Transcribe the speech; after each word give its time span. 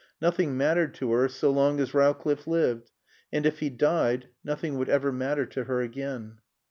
Nothing 0.19 0.57
mattered 0.57 0.95
to 0.95 1.11
her 1.11 1.29
so 1.29 1.51
long 1.51 1.79
as 1.79 1.93
Rowcliffe 1.93 2.47
lived. 2.47 2.89
And 3.31 3.45
if 3.45 3.59
he 3.59 3.69
died 3.69 4.29
nothing 4.43 4.79
would 4.79 4.89
ever 4.89 5.11
matter 5.11 5.45
to 5.45 5.65
her 5.65 5.81
again. 5.81 6.39